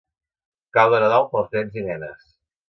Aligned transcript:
Cau 0.77 0.89
de 0.93 1.01
Nadal 1.03 1.27
pels 1.35 1.53
nens 1.57 1.79
i 1.81 1.85
nenes. 1.91 2.27